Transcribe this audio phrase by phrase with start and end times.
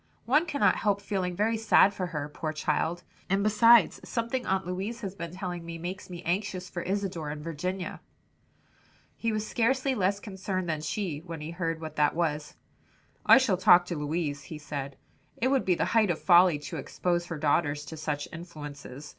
[0.25, 3.03] One cannot help feeling very sad for her, poor child!
[3.29, 7.43] and besides something Aunt Louise has been telling me, makes me anxious for Isadore and
[7.43, 8.01] Virginia."
[9.15, 12.55] He was scarcely less concerned than she, when he heard what that was.
[13.27, 14.97] "I shall talk to Louise," he said,
[15.37, 19.07] "it would be the height of folly to expose her girls to such influences.